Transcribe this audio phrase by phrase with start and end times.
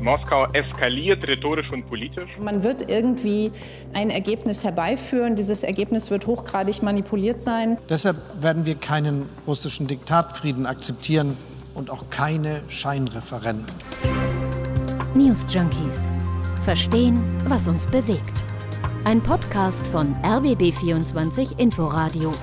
[0.00, 2.30] Moskau eskaliert rhetorisch und politisch.
[2.38, 3.50] Man wird irgendwie
[3.94, 5.36] ein Ergebnis herbeiführen.
[5.36, 7.78] Dieses Ergebnis wird hochgradig manipuliert sein.
[7.88, 11.36] Deshalb werden wir keinen russischen Diktatfrieden akzeptieren
[11.74, 13.66] und auch keine Scheinreferenden.
[15.14, 16.12] News Junkies.
[16.64, 18.42] Verstehen, was uns bewegt.
[19.04, 22.34] Ein Podcast von RBB24 Inforadio.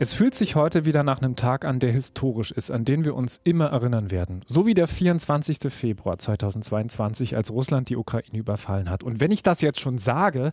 [0.00, 3.16] Es fühlt sich heute wieder nach einem Tag an, der historisch ist, an den wir
[3.16, 4.44] uns immer erinnern werden.
[4.46, 5.72] So wie der 24.
[5.72, 9.02] Februar 2022, als Russland die Ukraine überfallen hat.
[9.02, 10.52] Und wenn ich das jetzt schon sage,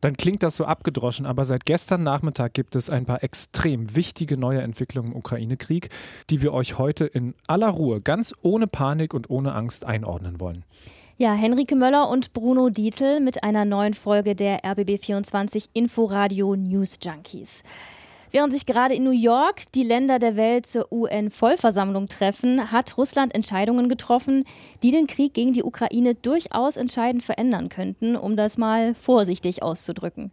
[0.00, 4.38] dann klingt das so abgedroschen, aber seit gestern Nachmittag gibt es ein paar extrem wichtige
[4.38, 5.90] neue Entwicklungen im Ukraine-Krieg,
[6.30, 10.64] die wir euch heute in aller Ruhe, ganz ohne Panik und ohne Angst einordnen wollen.
[11.18, 17.64] Ja, Henrike Möller und Bruno Dietl mit einer neuen Folge der RBB24 Inforadio News Junkies.
[18.30, 23.34] Während sich gerade in New York die Länder der Welt zur UN-Vollversammlung treffen, hat Russland
[23.34, 24.44] Entscheidungen getroffen,
[24.82, 30.30] die den Krieg gegen die Ukraine durchaus entscheidend verändern könnten, um das mal vorsichtig auszudrücken.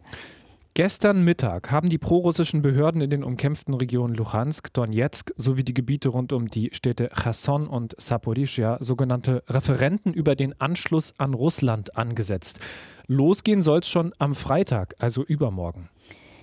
[0.74, 6.10] Gestern Mittag haben die prorussischen Behörden in den umkämpften Regionen Luhansk, Donetsk sowie die Gebiete
[6.10, 12.60] rund um die Städte Cherson und Saporischia sogenannte Referenten über den Anschluss an Russland angesetzt.
[13.06, 15.88] Losgehen soll es schon am Freitag, also übermorgen.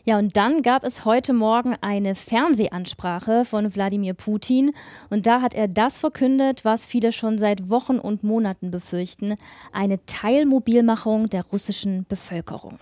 [0.06, 4.73] Ja, und dann gab es heute Morgen eine Fernsehansprache von Wladimir Putin.
[5.09, 9.36] Und da hat er das verkündet, was viele schon seit Wochen und Monaten befürchten:
[9.72, 12.80] eine Teilmobilmachung der russischen Bevölkerung.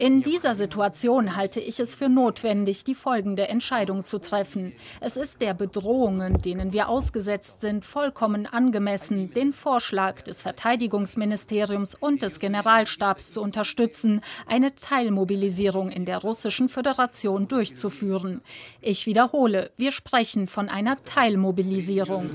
[0.00, 4.72] In dieser Situation halte ich es für notwendig, die folgende Entscheidung zu treffen.
[5.00, 12.22] Es ist der Bedrohungen, denen wir ausgesetzt sind, vollkommen angemessen, den Vorschlag des Verteidigungsministeriums und
[12.22, 18.40] des Generalstabs zu unterstützen, eine Teilmobilisierung Mobilisierung in der Russischen Föderation durchzuführen.
[18.80, 22.30] Ich wiederhole, wir sprechen von einer Teilmobilisierung.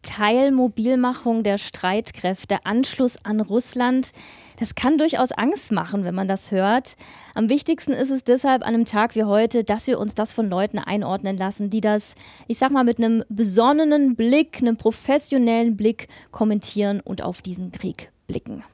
[0.00, 4.12] Teilmobilmachung der Streitkräfte, Anschluss an Russland.
[4.58, 6.96] Das kann durchaus Angst machen, wenn man das hört.
[7.34, 10.48] Am wichtigsten ist es deshalb an einem Tag wie heute, dass wir uns das von
[10.48, 12.14] Leuten einordnen lassen, die das,
[12.46, 18.10] ich sag mal, mit einem besonnenen Blick, einem professionellen Blick kommentieren und auf diesen Krieg
[18.26, 18.64] blicken.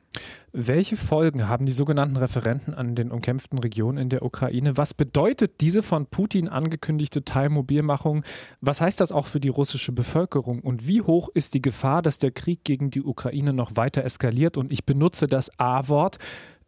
[0.56, 4.76] Welche Folgen haben die sogenannten Referenten an den umkämpften Regionen in der Ukraine?
[4.76, 8.22] Was bedeutet diese von Putin angekündigte Teilmobilmachung?
[8.60, 10.60] Was heißt das auch für die russische Bevölkerung?
[10.60, 14.56] Und wie hoch ist die Gefahr, dass der Krieg gegen die Ukraine noch weiter eskaliert?
[14.56, 16.19] Und ich benutze das A-Wort.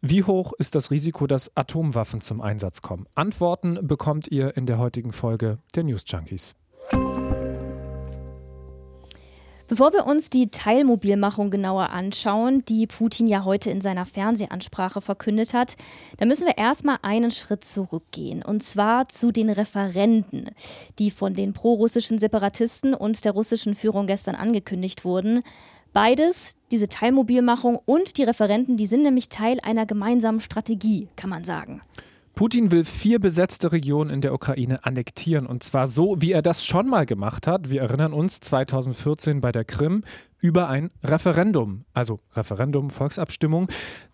[0.01, 3.07] Wie hoch ist das Risiko, dass Atomwaffen zum Einsatz kommen?
[3.15, 6.55] Antworten bekommt ihr in der heutigen Folge der News Junkies.
[9.69, 15.53] Bevor wir uns die Teilmobilmachung genauer anschauen, die Putin ja heute in seiner Fernsehansprache verkündet
[15.53, 15.75] hat,
[16.17, 18.43] da müssen wir erstmal einen Schritt zurückgehen.
[18.43, 20.51] Und zwar zu den Referenden,
[20.99, 25.41] die von den prorussischen Separatisten und der russischen Führung gestern angekündigt wurden.
[25.91, 31.43] Beides, diese Teilmobilmachung und die Referenden, die sind nämlich Teil einer gemeinsamen Strategie, kann man
[31.43, 31.81] sagen.
[32.37, 36.63] Putin will vier besetzte Regionen in der Ukraine annektieren und zwar so, wie er das
[36.63, 37.71] schon mal gemacht hat.
[37.71, 40.03] Wir erinnern uns 2014 bei der Krim
[40.39, 43.69] über ein Referendum, also Referendum, Volksabstimmung.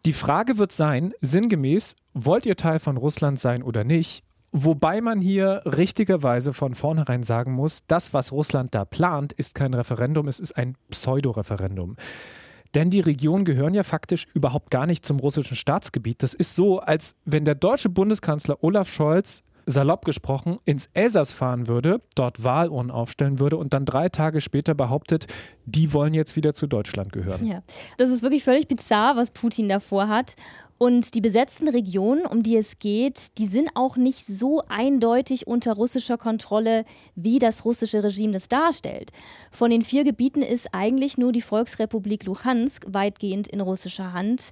[0.06, 4.24] Die Frage wird sein, sinngemäß, wollt ihr Teil von Russland sein oder nicht?
[4.54, 9.74] Wobei man hier richtigerweise von vornherein sagen muss, das, was Russland da plant, ist kein
[9.74, 11.98] Referendum, es ist ein Pseudo-Referendum.
[12.76, 16.24] Denn die Regionen gehören ja faktisch überhaupt gar nicht zum russischen Staatsgebiet.
[16.24, 21.68] Das ist so, als wenn der deutsche Bundeskanzler Olaf Scholz salopp gesprochen, ins Elsass fahren
[21.68, 25.28] würde, dort Wahlurnen aufstellen würde und dann drei Tage später behauptet,
[25.66, 27.46] die wollen jetzt wieder zu Deutschland gehören.
[27.46, 27.64] Ja,
[27.98, 30.36] das ist wirklich völlig bizarr, was Putin davor hat.
[30.84, 35.72] Und die besetzten Regionen, um die es geht, die sind auch nicht so eindeutig unter
[35.72, 36.84] russischer Kontrolle,
[37.16, 39.12] wie das russische Regime das darstellt.
[39.50, 44.52] Von den vier Gebieten ist eigentlich nur die Volksrepublik Luhansk weitgehend in russischer Hand.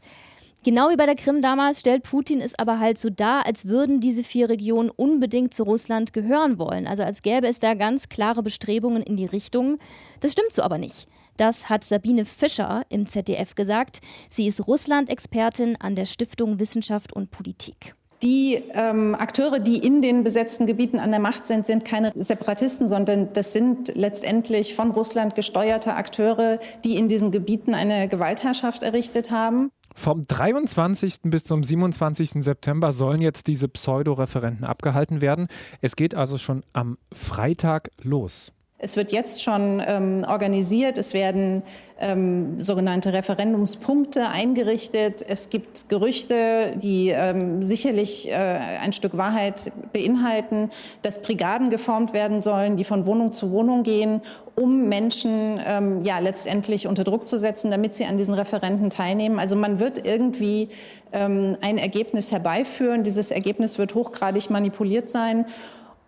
[0.64, 4.00] Genau wie bei der Krim damals stellt Putin es aber halt so dar, als würden
[4.00, 6.88] diese vier Regionen unbedingt zu Russland gehören wollen.
[6.88, 9.80] Also als gäbe es da ganz klare Bestrebungen in die Richtung.
[10.22, 11.10] Das stimmt so aber nicht.
[11.38, 14.00] Das hat Sabine Fischer im ZDF gesagt.
[14.30, 17.96] Sie ist Russland-Expertin an der Stiftung Wissenschaft und Politik.
[18.24, 22.88] Die ähm, Akteure, die in den besetzten Gebieten an der Macht sind, sind keine Separatisten,
[22.88, 29.32] sondern das sind letztendlich von Russland gesteuerte Akteure, die in diesen Gebieten eine Gewaltherrschaft errichtet
[29.32, 29.72] haben.
[29.96, 31.22] Vom 23.
[31.24, 32.44] bis zum 27.
[32.44, 35.48] September sollen jetzt diese Pseudo-Referenten abgehalten werden.
[35.82, 38.54] Es geht also schon am Freitag los.
[38.84, 40.98] Es wird jetzt schon ähm, organisiert.
[40.98, 41.62] Es werden
[42.00, 45.24] ähm, sogenannte Referendumspunkte eingerichtet.
[45.28, 50.72] Es gibt Gerüchte, die ähm, sicherlich äh, ein Stück Wahrheit beinhalten,
[51.04, 54.24] dass Brigaden geformt werden sollen, die von Wohnung zu Wohnung gehen,
[54.56, 59.38] um Menschen ähm, ja letztendlich unter Druck zu setzen, damit sie an diesen Referenden teilnehmen.
[59.38, 60.70] Also man wird irgendwie
[61.14, 63.04] ähm, ein Ergebnis herbeiführen.
[63.04, 65.46] Dieses Ergebnis wird hochgradig manipuliert sein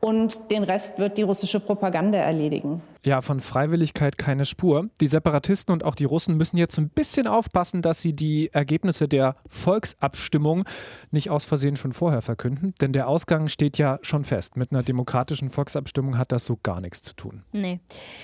[0.03, 2.81] und den Rest wird die russische Propaganda erledigen.
[3.05, 4.89] Ja, von Freiwilligkeit keine Spur.
[5.01, 9.09] Die Separatisten und auch die Russen müssen jetzt ein bisschen aufpassen, dass sie die Ergebnisse
[9.09, 10.63] der Volksabstimmung
[11.11, 14.55] nicht aus Versehen schon vorher verkünden, denn der Ausgang steht ja schon fest.
[14.55, 17.43] Mit einer demokratischen Volksabstimmung hat das so gar nichts zu tun.
[17.51, 17.81] Nee.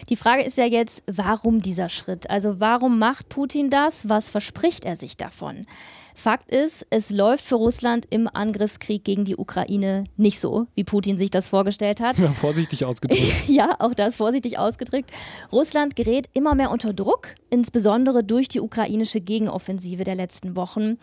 [0.07, 2.29] Die Frage ist ja jetzt, warum dieser Schritt?
[2.29, 4.07] Also warum macht Putin das?
[4.07, 5.65] Was verspricht er sich davon?
[6.19, 11.17] Fakt ist, es läuft für Russland im Angriffskrieg gegen die Ukraine nicht so, wie Putin
[11.17, 12.19] sich das vorgestellt hat.
[12.19, 13.23] Ja, vorsichtig ausgedrückt.
[13.47, 14.68] ja, auch das vorsichtig ausgedrückt.
[15.51, 20.97] Russland gerät immer mehr unter Druck, insbesondere durch die ukrainische Gegenoffensive der letzten Wochen.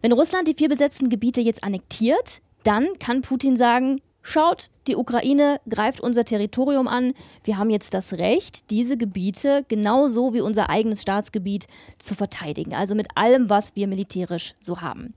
[0.00, 5.60] Wenn Russland die vier besetzten Gebiete jetzt annektiert, dann kann Putin sagen, Schaut, die Ukraine
[5.68, 7.12] greift unser Territorium an.
[7.42, 11.66] Wir haben jetzt das Recht, diese Gebiete genauso wie unser eigenes Staatsgebiet
[11.98, 12.72] zu verteidigen.
[12.72, 15.10] Also mit allem, was wir militärisch so haben.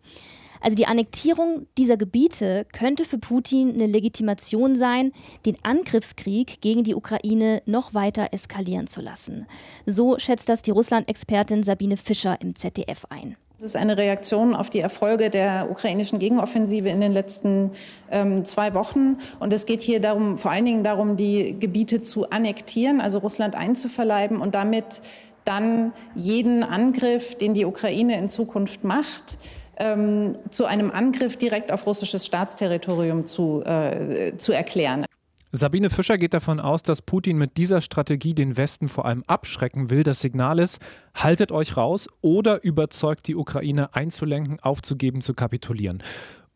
[0.62, 5.12] Also die Annektierung dieser Gebiete könnte für Putin eine Legitimation sein,
[5.46, 9.48] den Angriffskrieg gegen die Ukraine noch weiter eskalieren zu lassen.
[9.86, 13.38] So schätzt das die Russland-Expertin Sabine Fischer im ZDF ein.
[13.58, 17.72] Es ist eine Reaktion auf die Erfolge der ukrainischen Gegenoffensive in den letzten
[18.12, 19.18] ähm, zwei Wochen.
[19.40, 23.56] Und es geht hier darum, vor allen Dingen darum, die Gebiete zu annektieren, also Russland
[23.56, 25.02] einzuverleiben und damit
[25.46, 29.38] dann jeden Angriff, den die Ukraine in Zukunft macht,
[29.78, 35.06] ähm, zu einem Angriff direkt auf russisches Staatsterritorium zu, äh, zu erklären.
[35.52, 39.90] Sabine Fischer geht davon aus, dass Putin mit dieser Strategie den Westen vor allem abschrecken
[39.90, 40.04] will.
[40.04, 40.82] Das Signal ist,
[41.16, 46.04] haltet euch raus oder überzeugt die Ukraine einzulenken, aufzugeben, zu kapitulieren.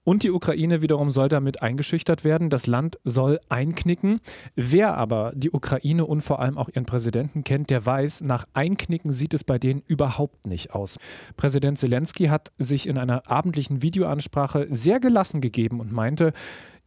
[0.09, 2.49] Und die Ukraine wiederum soll damit eingeschüchtert werden.
[2.49, 4.21] Das Land soll einknicken.
[4.55, 9.13] Wer aber die Ukraine und vor allem auch ihren Präsidenten kennt, der weiß, nach Einknicken
[9.13, 10.97] sieht es bei denen überhaupt nicht aus.
[11.37, 16.33] Präsident Zelensky hat sich in einer abendlichen Videoansprache sehr gelassen gegeben und meinte,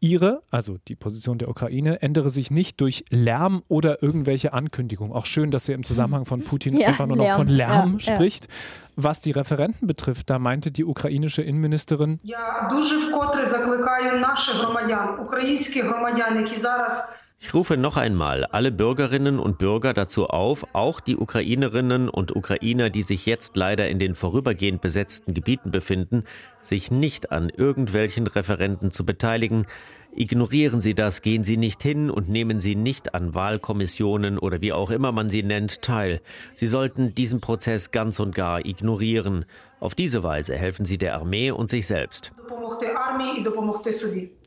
[0.02, 5.12] Ihre, also die Position der Ukraine, ändere sich nicht durch Lärm oder irgendwelche Ankündigungen.
[5.14, 7.38] Auch schön, dass er im Zusammenhang von Putin ja, einfach nur noch Lärm.
[7.38, 8.46] von Lärm ja, spricht.
[8.46, 8.52] Ja.
[8.96, 12.20] Was die Referenten betrifft, da meinte die ukrainische Innenministerin.
[12.24, 17.14] Ja, дуже вкотре закликаю наших громадян, українських громадян, які зараз
[17.45, 22.89] ich rufe noch einmal alle Bürgerinnen und Bürger dazu auf, auch die Ukrainerinnen und Ukrainer,
[22.89, 26.23] die sich jetzt leider in den vorübergehend besetzten Gebieten befinden,
[26.63, 29.67] sich nicht an irgendwelchen Referenten zu beteiligen.
[30.15, 34.73] Ignorieren Sie das, gehen Sie nicht hin und nehmen Sie nicht an Wahlkommissionen oder wie
[34.73, 36.21] auch immer man sie nennt teil.
[36.55, 39.47] Sie sollten diesen Prozess ganz und gar ignorieren.
[39.81, 42.31] Auf diese Weise helfen Sie der Armee und sich selbst.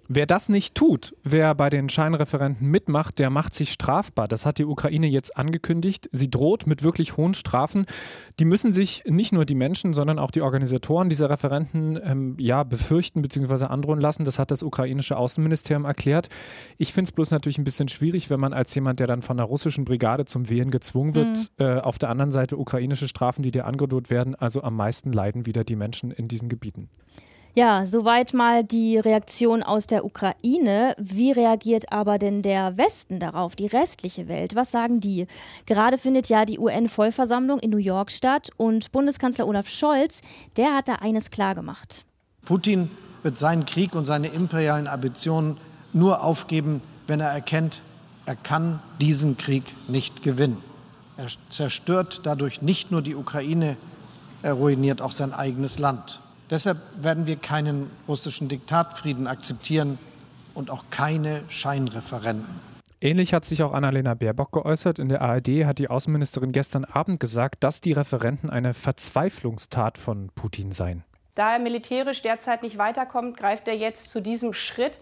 [0.08, 4.28] Wer das nicht tut, wer bei den Scheinreferenten mitmacht, der macht sich strafbar.
[4.28, 6.10] Das hat die Ukraine jetzt angekündigt.
[6.12, 7.86] Sie droht mit wirklich hohen Strafen.
[8.40, 12.64] Die müssen sich nicht nur die Menschen, sondern auch die Organisatoren dieser Referenten ähm, ja,
[12.64, 13.66] befürchten bzw.
[13.66, 14.26] androhen lassen.
[14.26, 16.30] Das hat das ukrainische Außenministerium erklärt.
[16.78, 19.40] Ich finde es bloß natürlich ein bisschen schwierig, wenn man als jemand, der dann von
[19.40, 21.66] einer russischen Brigade zum Wehen gezwungen wird, mhm.
[21.66, 24.36] äh, auf der anderen Seite ukrainische Strafen, die dir angedroht werden.
[24.36, 26.90] Also am meisten leiden wieder die Menschen in diesen Gebieten.
[27.58, 30.94] Ja, soweit mal die Reaktion aus der Ukraine.
[31.00, 34.56] Wie reagiert aber denn der Westen darauf, die restliche Welt?
[34.56, 35.26] Was sagen die?
[35.66, 40.20] Gerade findet ja die UN-Vollversammlung in New York statt und Bundeskanzler Olaf Scholz,
[40.58, 42.04] der hat da eines klargemacht.
[42.44, 42.92] Putin
[43.24, 45.58] wird seinen Krieg und seine imperialen Ambitionen
[45.94, 47.80] nur aufgeben, wenn er erkennt,
[48.26, 50.58] er kann diesen Krieg nicht gewinnen.
[51.16, 53.78] Er zerstört dadurch nicht nur die Ukraine,
[54.42, 56.20] er ruiniert auch sein eigenes Land.
[56.50, 59.98] Deshalb werden wir keinen russischen Diktatfrieden akzeptieren
[60.54, 62.46] und auch keine Scheinreferenden.
[63.02, 65.00] Ähnlich hat sich auch Annalena Baerbock geäußert.
[65.00, 70.30] In der ARD hat die Außenministerin gestern Abend gesagt, dass die Referenten eine Verzweiflungstat von
[70.34, 71.04] Putin seien.
[71.36, 75.00] Da er militärisch derzeit nicht weiterkommt, greift er jetzt zu diesem Schritt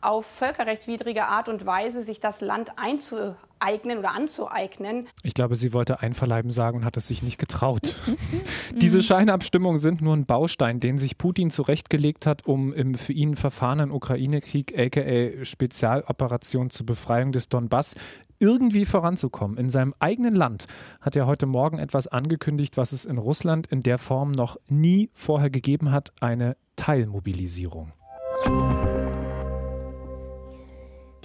[0.00, 5.08] auf völkerrechtswidrige Art und Weise, sich das Land einzueignen oder anzueignen.
[5.22, 7.94] Ich glaube, sie wollte einverleiben sagen und hat es sich nicht getraut.
[8.74, 13.36] Diese Scheinabstimmungen sind nur ein Baustein, den sich Putin zurechtgelegt hat, um im für ihn
[13.36, 17.94] verfahrenen Ukraine-Krieg, aka Spezialoperation zur Befreiung des Donbass,
[18.38, 19.56] irgendwie voranzukommen.
[19.56, 20.66] In seinem eigenen Land
[21.00, 25.08] hat er heute Morgen etwas angekündigt, was es in Russland in der Form noch nie
[25.14, 27.92] vorher gegeben hat, eine Teilmobilisierung.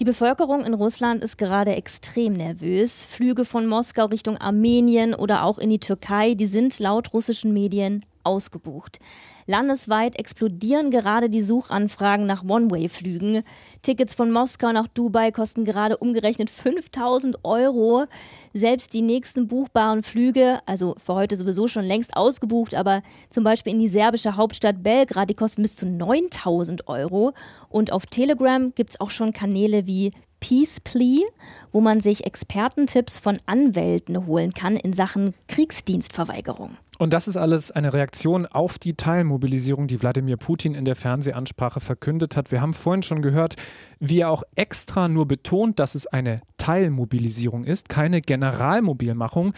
[0.02, 3.06] Die Bevölkerung in Russland ist gerade extrem nervös.
[3.06, 8.04] Flüge von Moskau Richtung Armenien oder auch in die Türkei, die sind laut russischen Medien
[8.24, 8.98] ausgebucht.
[9.46, 13.44] Landesweit explodieren gerade die Suchanfragen nach One-Way-Flügen.
[13.82, 18.06] Tickets von Moskau nach Dubai kosten gerade umgerechnet 5000 Euro.
[18.54, 23.74] Selbst die nächsten buchbaren Flüge, also für heute sowieso schon längst ausgebucht, aber zum Beispiel
[23.74, 27.34] in die serbische Hauptstadt Belgrad, die kosten bis zu 9000 Euro.
[27.70, 31.24] Und auf Telegram gibt es auch schon Kanäle wie Peace Plea,
[31.72, 36.72] wo man sich Expertentipps von Anwälten holen kann in Sachen Kriegsdienstverweigerung.
[37.02, 41.80] Und das ist alles eine Reaktion auf die Teilmobilisierung, die Wladimir Putin in der Fernsehansprache
[41.80, 42.52] verkündet hat.
[42.52, 43.56] Wir haben vorhin schon gehört,
[44.00, 49.54] wie er auch extra nur betont, dass es eine Teilmobilisierung ist, keine Generalmobilmachung.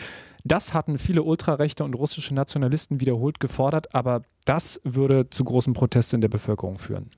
[0.45, 6.15] Das hatten viele Ultrarechte und russische Nationalisten wiederholt gefordert, aber das würde zu großen Protesten
[6.17, 7.11] in der Bevölkerung führen.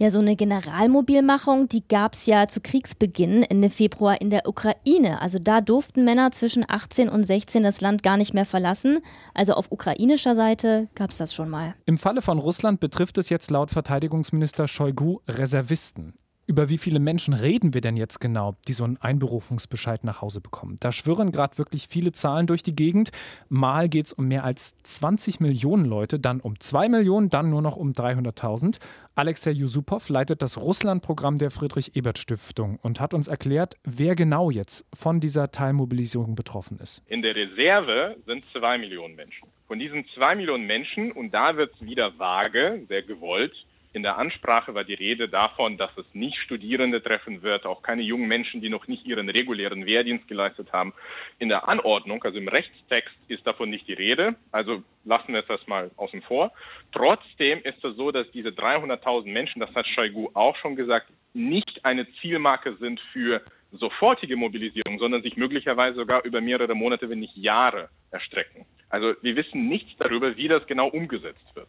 [0.00, 5.20] Ja, so eine Generalmobilmachung, die gab es ja zu Kriegsbeginn Ende Februar in der Ukraine.
[5.20, 9.00] Also da durften Männer zwischen 18 und 16 das Land gar nicht mehr verlassen.
[9.34, 11.74] Also auf ukrainischer Seite gab es das schon mal.
[11.84, 16.14] Im Falle von Russland betrifft es jetzt laut Verteidigungsminister Shoigu Reservisten
[16.50, 20.40] über wie viele Menschen reden wir denn jetzt genau, die so einen Einberufungsbescheid nach Hause
[20.40, 20.78] bekommen?
[20.80, 23.12] Da schwirren gerade wirklich viele Zahlen durch die Gegend.
[23.48, 27.62] Mal geht es um mehr als 20 Millionen Leute, dann um 2 Millionen, dann nur
[27.62, 28.80] noch um 300.000.
[29.14, 35.20] Alexei Yusupov leitet das Russland-Programm der Friedrich-Ebert-Stiftung und hat uns erklärt, wer genau jetzt von
[35.20, 37.00] dieser Teilmobilisierung betroffen ist.
[37.06, 39.46] In der Reserve sind 2 Millionen Menschen.
[39.68, 43.54] Von diesen 2 Millionen Menschen, und da wird es wieder vage, sehr gewollt,
[43.92, 48.02] in der Ansprache war die Rede davon, dass es nicht Studierende treffen wird, auch keine
[48.02, 50.92] jungen Menschen, die noch nicht ihren regulären Wehrdienst geleistet haben.
[51.38, 54.36] In der Anordnung, also im Rechtstext, ist davon nicht die Rede.
[54.52, 56.52] Also lassen wir es das mal außen vor.
[56.92, 61.84] Trotzdem ist es so, dass diese 300.000 Menschen, das hat Shoigu auch schon gesagt, nicht
[61.84, 63.42] eine Zielmarke sind für
[63.72, 68.66] sofortige Mobilisierung, sondern sich möglicherweise sogar über mehrere Monate, wenn nicht Jahre erstrecken.
[68.88, 71.68] Also wir wissen nichts darüber, wie das genau umgesetzt wird.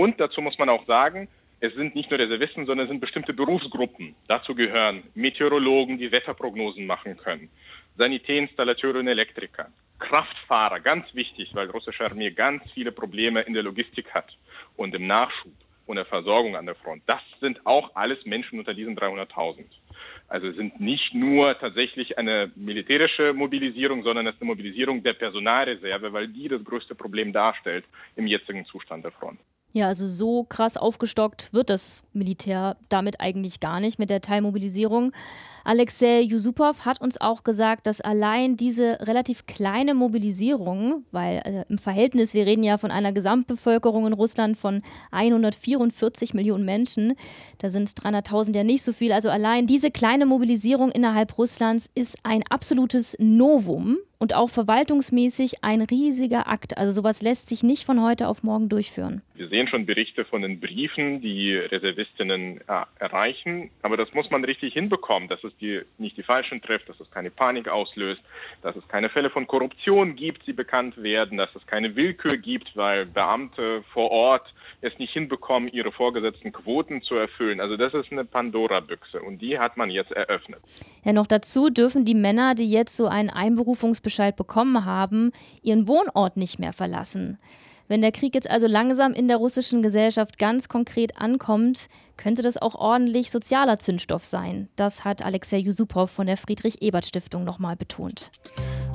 [0.00, 1.28] Und dazu muss man auch sagen,
[1.60, 4.14] es sind nicht nur Reservisten, sondern es sind bestimmte Berufsgruppen.
[4.28, 7.50] Dazu gehören Meteorologen, die Wetterprognosen machen können,
[7.98, 9.66] Sanitärinstallateure und Elektriker,
[9.98, 14.34] Kraftfahrer, ganz wichtig, weil die russische Armee ganz viele Probleme in der Logistik hat
[14.78, 15.52] und im Nachschub
[15.84, 17.02] und der Versorgung an der Front.
[17.06, 19.64] Das sind auch alles Menschen unter diesen 300.000.
[20.28, 25.12] Also es sind nicht nur tatsächlich eine militärische Mobilisierung, sondern es ist eine Mobilisierung der
[25.12, 27.84] Personalreserve, weil die das größte Problem darstellt
[28.16, 29.38] im jetzigen Zustand der Front.
[29.72, 35.12] Ja, also so krass aufgestockt wird das Militär damit eigentlich gar nicht mit der Teilmobilisierung.
[35.62, 41.78] Alexei Yusupov hat uns auch gesagt, dass allein diese relativ kleine Mobilisierung, weil äh, im
[41.78, 47.14] Verhältnis, wir reden ja von einer Gesamtbevölkerung in Russland von 144 Millionen Menschen,
[47.58, 52.18] da sind 300.000 ja nicht so viel, also allein diese kleine Mobilisierung innerhalb Russlands ist
[52.24, 56.76] ein absolutes Novum und auch verwaltungsmäßig ein riesiger Akt.
[56.76, 59.22] Also sowas lässt sich nicht von heute auf morgen durchführen.
[59.34, 64.44] Wir sehen schon Berichte von den Briefen, die Reservistinnen äh, erreichen, aber das muss man
[64.44, 68.20] richtig hinbekommen, dass es die, nicht die Falschen trifft, dass es keine Panik auslöst,
[68.60, 72.76] dass es keine Fälle von Korruption gibt, die bekannt werden, dass es keine Willkür gibt,
[72.76, 77.60] weil Beamte vor Ort es nicht hinbekommen, ihre vorgesetzten Quoten zu erfüllen.
[77.60, 80.60] Also das ist eine Pandora-Büchse und die hat man jetzt eröffnet.
[81.04, 85.32] Ja, noch dazu dürfen die Männer, die jetzt so einen Einberufungsbescheid bekommen haben,
[85.62, 87.38] ihren Wohnort nicht mehr verlassen.
[87.88, 92.56] Wenn der Krieg jetzt also langsam in der russischen Gesellschaft ganz konkret ankommt, könnte das
[92.56, 94.68] auch ordentlich sozialer Zündstoff sein.
[94.76, 98.30] Das hat Alexei Yusupov von der Friedrich-Ebert-Stiftung nochmal betont.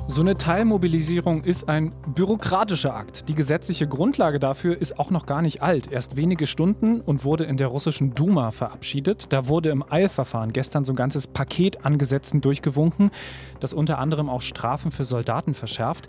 [0.08, 3.28] So eine Teilmobilisierung ist ein bürokratischer Akt.
[3.28, 7.42] Die gesetzliche Grundlage dafür ist auch noch gar nicht alt, erst wenige Stunden und wurde
[7.42, 9.26] in der russischen Duma verabschiedet.
[9.30, 13.10] Da wurde im Eilverfahren gestern so ein ganzes Paket an Gesetzen durchgewunken,
[13.58, 16.06] das unter anderem auch Strafen für Soldaten verschärft.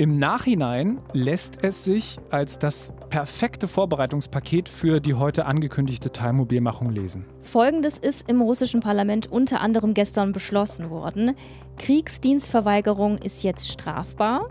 [0.00, 7.26] Im Nachhinein lässt es sich als das perfekte Vorbereitungspaket für die heute angekündigte Teilmobilmachung lesen.
[7.42, 11.36] Folgendes ist im russischen Parlament unter anderem gestern beschlossen worden.
[11.76, 14.48] Kriegsdienstverweigerung ist jetzt strafbar.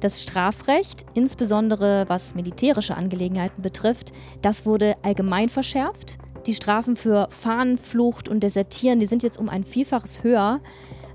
[0.00, 4.10] Das Strafrecht, insbesondere was militärische Angelegenheiten betrifft,
[4.42, 6.18] das wurde allgemein verschärft.
[6.46, 10.58] Die Strafen für Fahnenflucht und Desertieren, die sind jetzt um ein Vielfaches höher.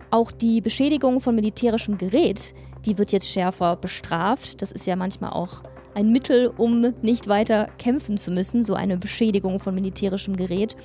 [0.10, 2.54] Auch die Beschädigung von militärischem Gerät,
[2.86, 4.62] die wird jetzt schärfer bestraft.
[4.62, 5.64] Das ist ja manchmal auch
[5.96, 10.76] ein Mittel, um nicht weiter kämpfen zu müssen, so eine Beschädigung von militärischem Gerät.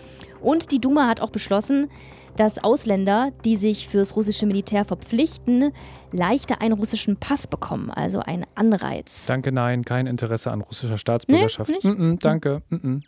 [0.40, 1.88] Und die Duma hat auch beschlossen,
[2.36, 5.72] dass Ausländer, die sich fürs russische Militär verpflichten,
[6.12, 9.26] leichter einen russischen Pass bekommen, also einen Anreiz.
[9.26, 11.72] Danke, nein, kein Interesse an russischer Staatsbürgerschaft.
[11.82, 12.62] Nee, mm -mm, danke.
[12.68, 13.00] Mm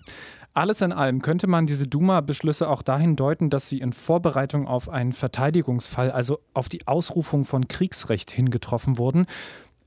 [0.52, 4.88] Alles in allem könnte man diese Duma-Beschlüsse auch dahin deuten, dass sie in Vorbereitung auf
[4.88, 9.26] einen Verteidigungsfall, also auf die Ausrufung von Kriegsrecht hingetroffen wurden.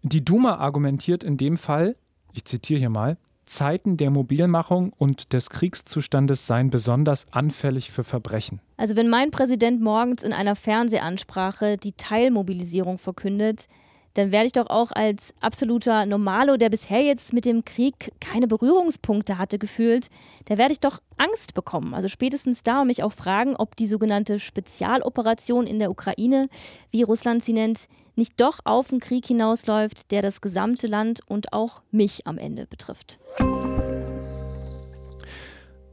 [0.04, 1.96] Die Duma argumentiert in dem Fall,
[2.32, 8.62] ich zitiere hier mal, Zeiten der Mobilmachung und des Kriegszustandes seien besonders anfällig für Verbrechen.
[8.78, 13.68] Also wenn mein Präsident morgens in einer Fernsehansprache die Teilmobilisierung verkündet,
[14.14, 18.48] dann werde ich doch auch als absoluter Normalo, der bisher jetzt mit dem Krieg keine
[18.48, 20.08] Berührungspunkte hatte, gefühlt,
[20.46, 21.94] da werde ich doch Angst bekommen.
[21.94, 26.48] Also spätestens da und mich auch fragen, ob die sogenannte Spezialoperation in der Ukraine,
[26.92, 31.52] wie Russland sie nennt, nicht doch auf einen Krieg hinausläuft, der das gesamte Land und
[31.52, 33.20] auch mich am Ende betrifft.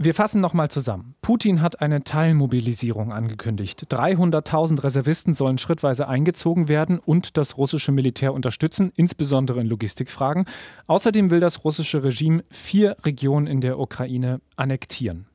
[0.02, 1.14] Wir fassen nochmal zusammen.
[1.20, 3.84] Putin hat eine Teilmobilisierung angekündigt.
[3.90, 10.46] 300.000 Reservisten sollen schrittweise eingezogen werden und das russische Militär unterstützen, insbesondere in Logistikfragen.
[10.86, 15.26] Außerdem will das russische Regime vier Regionen in der Ukraine annektieren.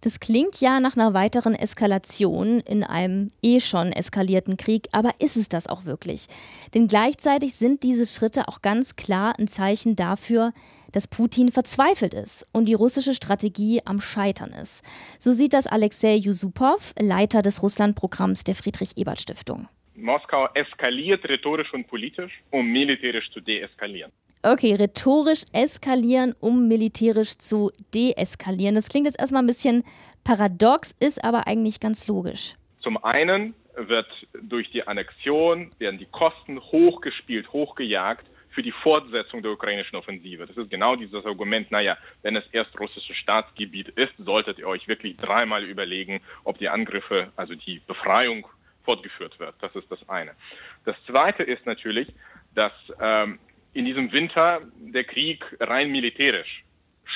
[0.00, 5.36] Das klingt ja nach einer weiteren Eskalation in einem eh schon eskalierten Krieg, aber ist
[5.36, 6.26] es das auch wirklich?
[6.74, 10.52] Denn gleichzeitig sind diese Schritte auch ganz klar ein Zeichen dafür,
[10.92, 14.84] dass Putin verzweifelt ist und die russische Strategie am Scheitern ist.
[15.18, 19.68] So sieht das Alexei Yusupov, Leiter des Russland-Programms der Friedrich-Ebert-Stiftung.
[19.94, 24.12] Moskau eskaliert rhetorisch und politisch, um militärisch zu deeskalieren.
[24.44, 28.76] Okay, rhetorisch eskalieren, um militärisch zu deeskalieren.
[28.76, 29.82] Das klingt jetzt erstmal ein bisschen
[30.22, 32.54] paradox, ist aber eigentlich ganz logisch.
[32.80, 34.06] Zum einen wird
[34.40, 38.26] durch die Annexion, werden die Kosten hochgespielt, hochgejagt
[38.58, 40.44] für die Fortsetzung der ukrainischen Offensive.
[40.44, 44.88] Das ist genau dieses Argument, naja, wenn es erst russisches Staatsgebiet ist, solltet ihr euch
[44.88, 48.48] wirklich dreimal überlegen, ob die Angriffe, also die Befreiung
[48.82, 49.54] fortgeführt wird.
[49.60, 50.32] Das ist das eine.
[50.84, 52.08] Das zweite ist natürlich,
[52.56, 53.38] dass ähm,
[53.74, 56.64] in diesem Winter der Krieg rein militärisch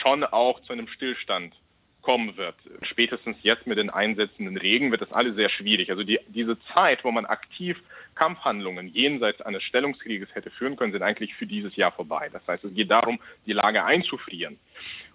[0.00, 1.54] schon auch zu einem Stillstand
[2.02, 2.56] kommen wird.
[2.82, 5.90] Spätestens jetzt mit den einsetzenden Regen wird das alles sehr schwierig.
[5.90, 7.78] Also die, diese Zeit, wo man aktiv
[8.14, 12.28] Kampfhandlungen jenseits eines Stellungskrieges hätte führen können, sind eigentlich für dieses Jahr vorbei.
[12.32, 14.58] Das heißt, es geht darum, die Lage einzufrieren.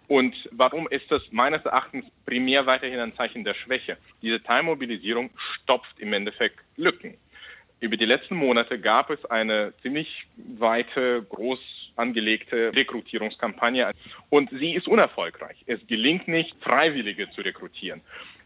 [0.07, 3.97] Und warum ist das meines Erachtens primär weiterhin ein Zeichen der Schwäche?
[4.21, 5.29] Diese Teilmobilisierung
[5.61, 7.17] stopft im Endeffekt Lücken.
[7.79, 11.59] Über die letzten Monate gab es eine ziemlich weite, groß
[11.95, 13.91] angelegte Rekrutierungskampagne
[14.29, 15.63] und sie ist unerfolgreich.
[15.67, 18.01] Es gelingt nicht, Freiwillige zu rekrutieren,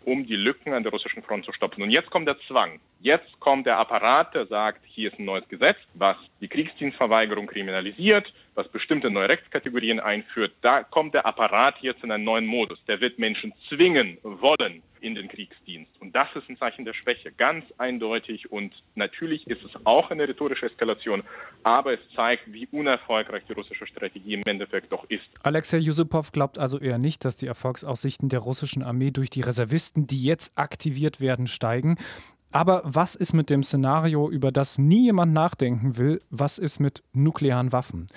[0.06, 1.84] um die Lücken an der russischen Front zu stoppen.
[1.84, 2.80] Und jetzt kommt der Zwang.
[3.02, 8.32] Jetzt kommt der Apparat, der sagt, hier ist ein neues Gesetz, was die Kriegsdienstverweigerung kriminalisiert,
[8.56, 10.54] was bestimmte neue Rechtskategorien einführt.
[10.62, 12.80] Da kommt der Apparat jetzt in einen neuen Modus.
[12.88, 15.92] Der wird Menschen zwingen wollen in den Kriegsdienst.
[16.00, 18.52] Und das ist ein Zeichen der Schwäche, ganz eindeutig.
[18.52, 21.24] Und natürlich ist es auch eine rhetorische Eskalation,
[21.64, 25.24] aber es zeigt, wie unerfolgreich die russische Strategie im Endeffekt doch ist.
[25.44, 30.08] Alexei Yusupov glaubt also eher nicht, dass die Erfolgsaussichten der russischen Armee durch die Reservisten,
[30.08, 31.98] die jetzt aktiviert werden, steigen.
[32.52, 36.20] Aber was ist mit dem Szenario, über das nie jemand nachdenken will?
[36.30, 38.08] Was ist mit nuklearen Waffen?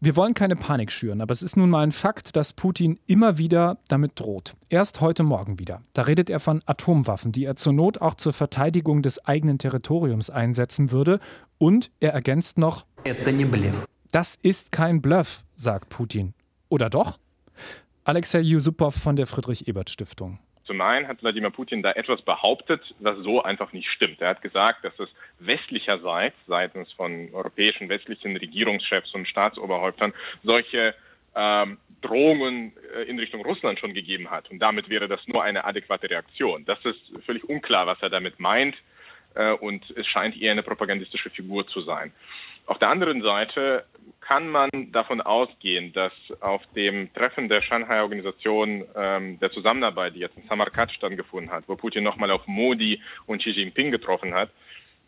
[0.00, 3.36] Wir wollen keine Panik schüren, aber es ist nun mal ein Fakt, dass Putin immer
[3.36, 4.54] wieder damit droht.
[4.68, 5.82] Erst heute Morgen wieder.
[5.92, 10.30] Da redet er von Atomwaffen, die er zur Not auch zur Verteidigung des eigenen Territoriums
[10.30, 11.18] einsetzen würde.
[11.58, 12.84] Und er ergänzt noch,
[14.12, 16.34] das ist kein Bluff, sagt Putin.
[16.68, 17.18] Oder doch?
[18.04, 20.38] Alexei Yusupov von der Friedrich-Ebert-Stiftung.
[20.68, 24.20] Zum einen hat Wladimir Putin da etwas behauptet, was so einfach nicht stimmt.
[24.20, 30.94] Er hat gesagt, dass es westlicherseits, seitens von europäischen westlichen Regierungschefs und Staatsoberhäuptern, solche
[31.34, 34.50] ähm, Drohungen äh, in Richtung Russland schon gegeben hat.
[34.50, 36.66] Und damit wäre das nur eine adäquate Reaktion.
[36.66, 38.76] Das ist völlig unklar, was er damit meint.
[39.36, 42.12] Äh, und es scheint eher eine propagandistische Figur zu sein.
[42.66, 43.86] Auf der anderen Seite
[44.28, 50.36] kann man davon ausgehen, dass auf dem Treffen der Shanghai-Organisation ähm, der Zusammenarbeit, die jetzt
[50.36, 54.50] in Samarkand stattgefunden hat, wo Putin nochmal auf Modi und Xi Jinping getroffen hat,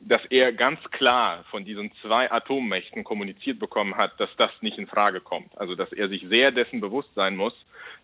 [0.00, 4.86] dass er ganz klar von diesen zwei Atommächten kommuniziert bekommen hat, dass das nicht in
[4.86, 5.50] Frage kommt.
[5.58, 7.54] Also dass er sich sehr dessen bewusst sein muss,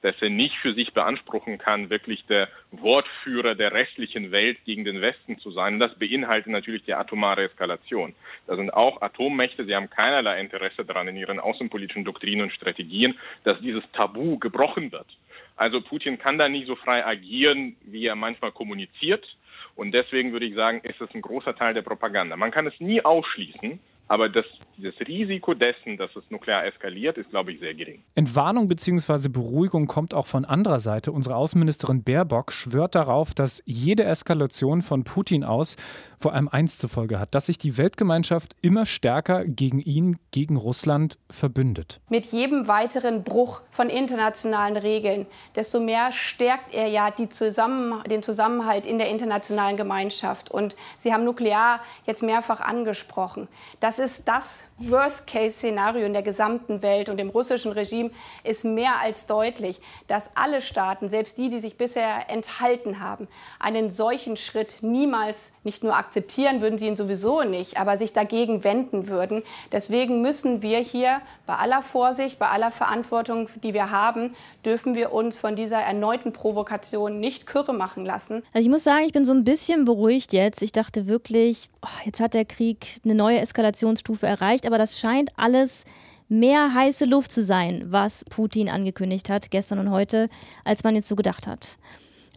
[0.06, 5.02] dass er nicht für sich beanspruchen kann, wirklich der Wortführer der restlichen Welt gegen den
[5.02, 5.74] Westen zu sein.
[5.74, 8.14] Und das beinhaltet natürlich die atomare Eskalation.
[8.46, 13.18] Da sind auch Atommächte, sie haben keinerlei Interesse daran in ihren außenpolitischen Doktrinen und Strategien,
[13.42, 15.08] dass dieses Tabu gebrochen wird.
[15.56, 19.26] Also Putin kann da nicht so frei agieren, wie er manchmal kommuniziert.
[19.74, 22.36] Und deswegen würde ich sagen, ist es ein großer Teil der Propaganda.
[22.36, 24.44] Man kann es nie ausschließen, Aber das,
[24.78, 28.02] das Risiko dessen, dass es nuklear eskaliert, ist, glaube ich, sehr gering.
[28.14, 29.28] Entwarnung bzw.
[29.28, 31.12] Beruhigung kommt auch von anderer Seite.
[31.12, 35.76] Unsere Außenministerin Baerbock schwört darauf, dass jede Eskalation von Putin aus
[36.18, 40.56] vor allem eins zur Folge hat, dass sich die Weltgemeinschaft immer stärker gegen ihn, gegen
[40.56, 42.00] Russland verbündet.
[42.08, 48.86] Mit jedem weiteren Bruch von internationalen Regeln, desto mehr stärkt er ja Zusammen den Zusammenhalt
[48.86, 50.50] in der internationalen Gemeinschaft.
[50.50, 53.48] Und Sie haben nuklear jetzt mehrfach angesprochen.
[53.80, 54.44] Das ist das
[54.78, 58.10] Worst-Case-Szenario in der gesamten Welt und im russischen Regime
[58.44, 63.26] ist mehr als deutlich, dass alle Staaten, selbst die, die sich bisher enthalten haben,
[63.58, 68.62] einen solchen Schritt niemals nicht nur akzeptieren, würden sie ihn sowieso nicht, aber sich dagegen
[68.64, 69.42] wenden würden.
[69.72, 75.12] Deswegen müssen wir hier bei aller Vorsicht, bei aller Verantwortung, die wir haben, dürfen wir
[75.12, 78.42] uns von dieser erneuten Provokation nicht kürre machen lassen.
[78.52, 80.62] Also ich muss sagen, ich bin so ein bisschen beruhigt jetzt.
[80.62, 83.40] Ich dachte wirklich, oh, jetzt hat der Krieg eine neue
[83.86, 85.84] Eskalationsstufe erreicht, aber das scheint alles
[86.28, 90.28] mehr heiße Luft zu sein, was Putin angekündigt hat, gestern und heute,
[90.64, 91.78] als man jetzt so gedacht hat.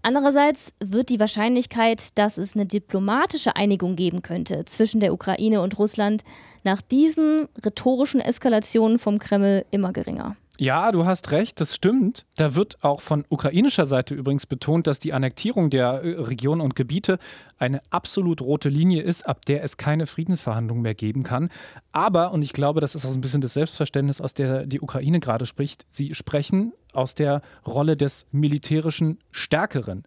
[0.01, 5.77] Andererseits wird die Wahrscheinlichkeit, dass es eine diplomatische Einigung geben könnte zwischen der Ukraine und
[5.77, 6.23] Russland
[6.63, 10.37] nach diesen rhetorischen Eskalationen vom Kreml immer geringer.
[10.61, 12.25] Ja, du hast recht, das stimmt.
[12.35, 16.75] Da wird auch von ukrainischer Seite übrigens betont, dass die Annektierung der äh, Regionen und
[16.75, 17.17] Gebiete
[17.57, 21.47] eine absolut rote Linie ist, ab der es keine Friedensverhandlungen mehr geben kann.
[21.93, 25.21] Aber, und ich glaube, das ist auch ein bisschen das Selbstverständnis, aus der die Ukraine
[25.21, 30.03] gerade spricht, sie sprechen aus der Rolle des militärischen Stärkeren.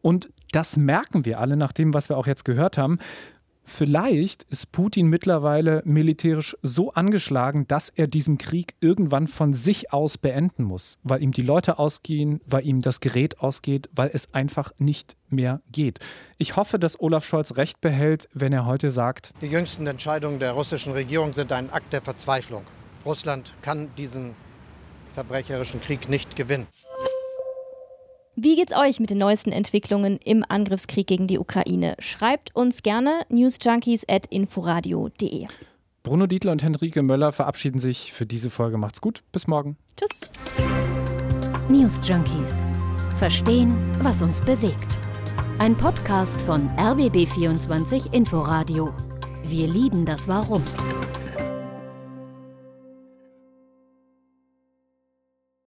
[0.00, 3.00] Und das merken wir alle nach dem, was wir auch jetzt gehört haben.
[3.64, 10.18] Vielleicht ist Putin mittlerweile militärisch so angeschlagen, dass er diesen Krieg irgendwann von sich aus
[10.18, 14.72] beenden muss, weil ihm die Leute ausgehen, weil ihm das Gerät ausgeht, weil es einfach
[14.78, 16.00] nicht mehr geht.
[16.38, 20.52] Ich hoffe, dass Olaf Scholz recht behält, wenn er heute sagt, die jüngsten Entscheidungen der
[20.52, 22.64] russischen Regierung sind ein Akt der Verzweiflung.
[23.04, 24.34] Russland kann diesen
[25.14, 26.66] verbrecherischen Krieg nicht gewinnen.
[28.42, 31.94] Wie geht's euch mit den neuesten Entwicklungen im Angriffskrieg gegen die Ukraine?
[31.98, 35.44] Schreibt uns gerne newsjunkies@inforadio.de.
[36.02, 38.78] Bruno Dietler und Henrike Möller verabschieden sich für diese Folge.
[38.78, 39.76] Macht's gut, bis morgen.
[39.98, 40.22] Tschüss.
[41.68, 42.66] News Junkies.
[43.18, 44.96] Verstehen, was uns bewegt.
[45.58, 48.94] Ein Podcast von RBB24 Inforadio.
[49.44, 50.62] Wir lieben das Warum.